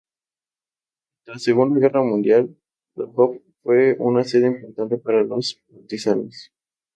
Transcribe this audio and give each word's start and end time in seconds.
Durante 1.25 1.39
la 1.39 1.43
Segunda 1.43 1.79
Guerra 1.79 2.01
Mundial, 2.01 2.57
Doboj 2.95 3.37
fue 3.61 3.95
una 3.99 4.23
sede 4.23 4.47
importante 4.47 4.97
para 4.97 5.21
los 5.21 5.61
partisanos. 5.71 6.51